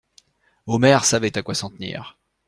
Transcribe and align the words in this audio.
Omer 0.65 1.05
savait 1.05 1.37
à 1.37 1.43
quoi 1.43 1.53
s'en 1.53 1.69
tenir. 1.69 2.17